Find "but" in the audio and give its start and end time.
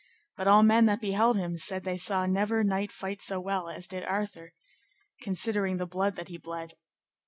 0.35-0.47